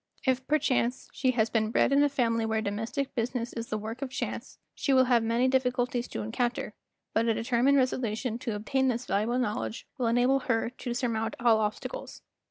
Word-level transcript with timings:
lf} 0.25 0.41
perchance, 0.47 1.07
she 1.13 1.29
has 1.29 1.51
been 1.51 1.69
bred 1.69 1.93
in 1.93 2.01
a 2.03 2.09
family 2.09 2.43
where 2.43 2.59
domestic 2.59 3.13
business 3.13 3.53
is 3.53 3.67
the 3.67 3.77
work 3.77 4.01
of 4.01 4.09
chance, 4.09 4.57
she 4.73 4.93
will 4.93 5.03
have 5.03 5.21
many 5.21 5.47
difficulties 5.47 6.07
to 6.07 6.23
encounter; 6.23 6.73
but 7.13 7.27
a 7.29 7.35
deter¬ 7.35 7.63
mined 7.63 7.77
resolution 7.77 8.39
to 8.39 8.55
obtain 8.55 8.87
this 8.87 9.05
valuable 9.05 9.37
knowledge 9.37 9.85
will 9.99 10.07
enable 10.07 10.39
her 10.39 10.71
to 10.71 10.95
surmount 10.95 11.35
all 11.39 11.59
obstacles. 11.59 12.23